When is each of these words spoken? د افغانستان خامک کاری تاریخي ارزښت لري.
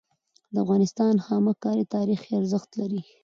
د 0.53 0.55
افغانستان 0.63 1.13
خامک 1.25 1.57
کاری 1.65 1.85
تاریخي 1.95 2.31
ارزښت 2.39 2.69
لري. 2.79 3.01